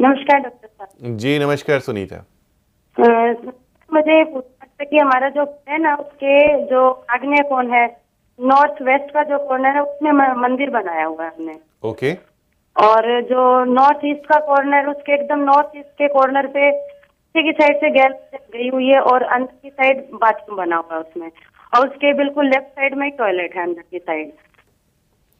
नमस्कार 0.00 0.40
डॉक्टर 0.40 0.68
साहब। 0.68 1.16
जी 1.18 1.38
नमस्कार 1.38 1.78
सुनीता। 1.80 2.16
मुझे 3.90 4.22
पूछना 4.24 4.66
था 4.66 4.84
कि 4.84 4.96
हमारा 4.96 5.28
जो 5.28 5.44
है 5.68 5.78
ना 5.78 5.94
उसके 5.96 6.34
जो 6.66 6.82
आग्नेय 7.10 7.42
कोण 7.48 7.70
है 7.72 7.86
नॉर्थ 8.38 8.82
वेस्ट 8.82 9.10
का 9.14 9.22
जो 9.30 9.38
कॉर्नर 9.48 9.74
है 9.76 9.82
उसमें 9.82 10.12
मंदिर 10.42 10.70
बनाया 10.70 11.04
हुआ 11.04 11.24
है 11.24 11.30
हमने। 11.30 11.56
ओके। 11.90 12.12
और 12.76 13.20
जो 13.30 13.64
नॉर्थ 13.72 14.04
ईस्ट 14.04 14.26
का 14.26 14.38
कॉर्नर 14.46 14.86
उसके 14.90 15.14
एकदम 15.14 15.40
नॉर्थ 15.44 15.76
ईस्ट 15.76 15.90
के 15.98 16.08
कॉर्नर 16.08 16.46
पे 16.48 16.70
पीछे 16.70 17.42
की 17.42 17.52
साइड 17.52 17.80
से 17.80 17.90
गैल 17.90 18.14
गई 18.54 18.68
हुई 18.68 18.88
है 18.88 19.00
और 19.02 19.22
अंदर 19.22 19.52
की 19.62 19.70
साइड 19.70 20.04
बाथरूम 20.22 20.56
बना 20.56 20.76
हुआ 20.76 20.94
है 20.94 21.00
उसमें। 21.00 21.30
और 21.72 21.88
उसके 21.88 22.12
बिल्कुल 22.18 22.50
लेफ़्ट 22.50 22.68
साइड 22.68 22.94
में 22.98 23.10
टॉयलेट 23.18 23.56
है 23.56 23.62
अंदर 23.62 23.82
की 23.90 23.98
साइड 23.98 24.32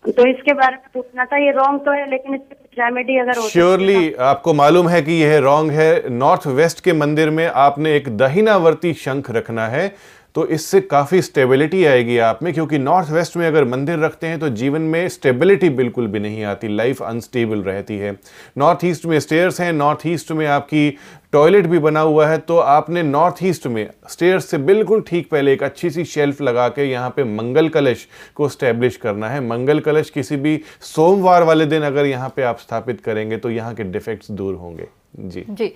तो 0.08 0.26
इसके 0.28 0.52
बारे 0.52 0.76
में 0.76 0.86
पूछना 0.94 1.24
था 1.24 1.36
ये 1.36 1.50
रॉन्ग 1.52 1.80
तो 1.80 1.92
है 1.92 2.10
लेकिन 2.10 2.34
रेमेडी 2.78 3.16
अगर 3.18 3.40
श्योरली 3.48 4.12
आपको 4.26 4.52
मालूम 4.54 4.88
है 4.88 5.00
कि 5.02 5.12
यह 5.12 5.38
रॉन्ग 5.38 5.72
है। 5.72 6.08
नॉर्थ 6.10 6.46
वेस्ट 6.58 6.80
के 6.84 6.92
मंदिर 6.92 7.30
में 7.30 7.46
आपने 7.46 7.94
एक 7.96 8.08
दहिनावर्ती 8.16 8.92
शंख 8.94 9.30
रखना 9.30 9.66
है। 9.68 9.88
तो 10.38 10.44
इससे 10.46 10.80
काफ़ी 10.80 11.20
स्टेबिलिटी 11.22 11.84
आएगी 11.84 12.16
आप 12.20 12.42
में, 12.42 12.52
क्योंकि 12.54 12.78
नॉर्थ 12.78 13.08
वेस्ट 13.10 13.36
में 13.36 13.46
अगर 13.46 13.64
मंदिर 13.64 13.98
रखते 13.98 14.26
हैं 14.26 14.38
तो 14.38 14.48
जीवन 14.50 14.82
में 14.82 15.08
स्टेबिलिटी 15.08 15.68
बिल्कुल 15.70 16.06
भी 16.06 16.18
नहीं 16.18 16.44
आती 16.44 16.68
लाइफ 16.68 17.02
अनस्टेबल 17.02 17.62
रहती 17.62 17.96
है। 17.98 18.14
नॉर्थ 18.58 18.84
ईस्ट 18.84 19.06
में 19.06 19.18
स्टेयर्स 19.20 19.60
हैं 19.60 19.72
नॉर्थ 19.72 20.06
ईस्ट 20.06 20.30
में 20.32 20.46
आपकी 20.48 20.90
टॉयलेट 21.32 21.66
भी 21.66 21.78
बना 21.78 22.00
हुआ 22.00 22.26
है 22.28 22.38
तो 22.40 22.58
आपने 22.58 23.02
नॉर्थ 23.02 23.42
ईस्ट 23.44 23.66
में 23.66 23.88
स्टेयर्स 24.10 24.46
से 24.50 24.58
बिल्कुल 24.60 25.00
ठीक 25.08 25.28
पहले 25.30 25.52
एक 25.52 25.62
अच्छी 25.62 25.90
सी 25.90 26.04
शेल्फ 26.04 26.42
लगा 26.42 26.68
के 26.68 26.84
यहाँ 26.84 27.10
पे 27.16 27.24
मंगल 27.26 27.68
कलश 27.70 28.06
को 28.36 28.48
स्टैब्लिश 28.48 28.96
करना 28.98 29.28
है। 29.28 29.40
मंगल 29.48 29.80
कलश 29.80 30.10
किसी 30.10 30.36
भी 30.38 30.60
सोमवार 30.84 31.42
वाले 31.42 31.66
दिन 31.66 31.82
अगर 31.84 32.06
यहाँ 32.06 32.32
पे 32.36 32.42
आप 32.44 32.58
स्थापित 32.60 33.00
करेंगे 33.00 33.36
तो 33.36 33.50
यहाँ 33.50 33.74
के 33.74 33.84
डिफेक्ट्स 33.84 34.30
दूर 34.32 34.54
होंगे। 34.54 34.88
जी। 35.18 35.44
जी। 35.50 35.72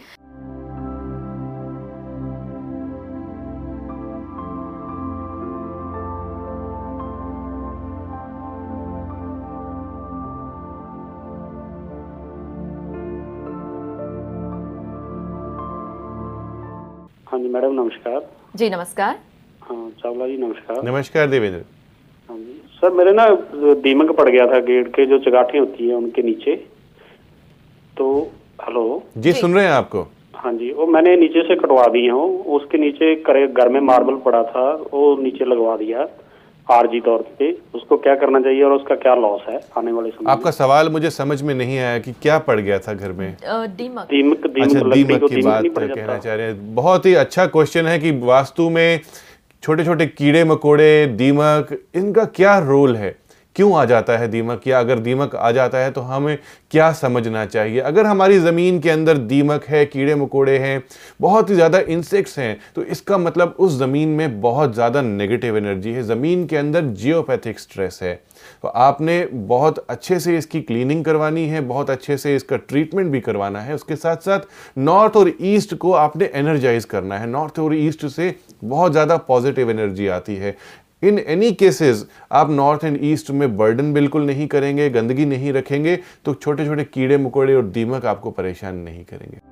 हाँ 17.32 17.40
जी 17.40 17.48
मैडम 17.48 17.72
नमस्कार। 17.72 18.20
जी 18.56 18.68
नमस्कार। 18.70 19.18
हाँ 19.62 19.88
चावला 20.00 20.26
जी 20.28 20.36
नमस्कार। 20.36 20.82
नमस्कार 20.84 21.26
देवेंद्र। 21.30 21.60
हाँ 22.28 22.36
जी। 22.38 22.60
सर 22.76 22.90
मेरे 22.90 23.12
ना 23.12 23.24
दीमक 23.84 24.10
पड़ 24.16 24.28
गया 24.28 24.46
था 24.46 24.58
गेट 24.66 24.88
के 24.94 25.06
जो 25.06 25.18
चगाठी 25.18 25.58
होती 25.58 25.88
है 25.88 25.94
उनके 25.94 26.22
नीचे। 26.22 26.56
तो 27.96 28.08
हेलो। 28.62 28.84
जी 29.18 29.32
सुन 29.32 29.54
रहे 29.54 29.64
हैं 29.64 29.72
आपको। 29.72 30.02
हाँ 30.34 30.52
जी 30.52 30.70
वो 30.72 30.86
मैंने 30.86 31.16
नीचे 31.16 31.42
से 31.48 31.56
कटवा 31.56 31.86
दी 31.86 32.06
हूँ 32.06 32.26
उसके 32.56 32.78
नीचे 32.78 33.14
करे 33.24 33.46
घर 33.48 33.68
में 33.68 33.80
मार्बल 33.80 34.16
पड़ा 34.24 34.42
था 34.42 34.70
वो 34.92 35.16
नीचे 35.22 35.44
लगवा 35.44 35.76
दिया। 35.76 36.04
आरजी 36.70 37.00
तौर 37.00 37.22
पे 37.38 37.50
उसको 37.74 37.96
क्या 37.96 38.14
करना 38.14 38.40
चाहिए 38.40 38.62
और 38.62 38.72
उसका 38.72 38.94
क्या 38.94 39.14
लॉस 39.14 39.40
है 39.48 39.60
आने 39.78 39.92
वाले 39.92 40.10
समय 40.10 40.30
आपका 40.32 40.50
सवाल 40.50 40.88
मुझे 40.88 41.10
समझ 41.10 41.42
में 41.42 41.54
नहीं 41.54 41.78
आया 41.78 41.98
कि 41.98 42.12
क्या 42.12 42.38
पड़ 42.38 42.58
गया 42.60 42.78
था 42.78 42.94
घर 42.94 43.12
में। 43.12 43.36
दीमक। 43.42 44.06
दीमक 44.10 44.46
दीमक 44.46 44.62
अच्छा 44.62 44.80
दीमक 44.80 44.94
दीमक 44.94 45.30
की 45.30 45.36
दीमक 45.36 45.46
बात 45.46 45.96
कहना 45.96 46.18
चाह 46.18 46.34
रहे 46.34 46.46
हैं। 46.46 46.74
बहुत 46.74 47.06
ही 47.06 47.14
अच्छा 47.14 47.46
क्वेश्चन 47.46 47.86
है 47.86 47.98
कि 47.98 48.10
वास्तु 48.10 48.68
में 48.70 49.00
छोटे 49.62 49.84
छोटे 49.84 50.06
कीड़े 50.06 50.44
मकोड़े 50.44 51.06
दीमक 51.06 51.76
इनका 51.94 52.24
क्या 52.24 52.58
रोल 52.58 52.96
है? 52.96 53.14
क्यों 53.56 53.72
आ 53.74 53.84
जाता 53.84 54.16
है 54.18 54.28
दीमक? 54.28 54.66
या 54.66 54.80
अगर 54.80 54.98
दीमक 55.00 55.34
आ 55.36 55.50
जाता 55.52 55.78
है 55.78 55.90
तो 55.90 56.00
हमें 56.02 56.38
क्या 56.70 56.90
समझना 56.94 57.44
चाहिए? 57.46 57.80
अगर 57.80 58.06
हमारी 58.06 58.38
ज़मीन 58.38 58.78
के 58.80 58.90
अंदर 58.90 59.18
दीमक 59.18 59.64
है, 59.64 59.84
कीड़े 59.86 60.14
मकोड़े 60.14 60.56
हैं, 60.58 60.82
बहुत 61.20 61.50
ही 61.50 61.54
ज़्यादा 61.54 61.78
इंसेक्ट्स 61.80 62.38
हैं 62.38 62.58
तो 62.74 62.82
इसका 62.84 63.18
मतलब 63.18 63.56
उस 63.58 63.78
ज़मीन 63.78 64.08
में 64.10 64.40
बहुत 64.40 64.74
ज़्यादा 64.74 65.02
नेगेटिव 65.02 65.56
एनर्जी 65.56 65.92
है। 65.92 66.02
ज़मीन 66.04 66.46
के 66.46 66.56
अंदर 66.56 66.84
जियोपैथिक 66.84 67.60
स्ट्रेस 67.60 67.98
है। 68.02 68.14
तो 68.62 68.68
आपने 68.68 69.24
बहुत 69.32 69.78
अच्छे 69.90 70.18
से 70.20 70.36
इसकी 70.38 70.60
क्लीनिंग 70.60 71.04
करवानी 71.04 71.46
है, 71.46 71.60
बहुत 71.62 71.90
अच्छे 71.90 72.16
से 72.16 72.34
इसका 72.36 72.56
ट्रीटमेंट 72.58 73.10
भी 73.12 73.20
करवाना 73.20 73.60
है। 73.60 73.74
उसके 73.74 73.96
साथ 73.96 74.16
साथ 74.18 74.40
नॉर्थ 74.78 75.16
और 75.16 75.32
ईस्ट 75.42 75.74
को 75.74 75.92
आपने 75.94 76.30
एनर्जाइज 76.34 76.84
करना 76.84 77.18
है। 77.18 77.26
नॉर्थ 77.28 77.58
और 77.58 77.74
ईस्ट 77.74 78.06
से 78.06 78.34
बहुत 78.64 78.92
ज़्यादा 78.92 79.16
पॉजिटिव 79.18 79.70
एनर्जी 79.70 80.06
आती 80.08 80.36
है। 80.36 80.56
इन 81.02 81.18
एनी 81.18 81.50
केसेस 81.52 82.04
आप 82.32 82.50
नॉर्थ 82.50 82.84
एंड 82.84 82.98
ईस्ट 83.02 83.30
में 83.30 83.56
बर्डन 83.56 83.92
बिल्कुल 83.92 84.26
नहीं 84.26 84.46
करेंगे, 84.48 84.88
गंदगी 84.90 85.24
नहीं 85.26 85.52
रखेंगे 85.52 85.96
तो 86.24 86.34
छोटे 86.34 86.66
छोटे 86.66 86.84
कीड़े 86.84 87.16
मकोड़े 87.18 87.54
और 87.54 87.66
दीमक 87.66 88.06
आपको 88.06 88.30
परेशान 88.30 88.76
नहीं 88.76 89.04
करेंगे। 89.04 89.51